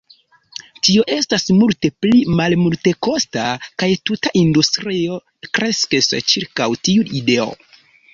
Tio 0.87 1.03
estas 1.15 1.43
multe 1.57 1.89
pli 2.05 2.21
malmultekosta, 2.39 3.43
kaj 3.83 3.89
tuta 4.11 4.31
industrio 4.41 5.19
kreskis 5.59 6.09
ĉirkaŭ 6.33 6.69
tiu 6.89 7.07
ideo. 7.21 7.47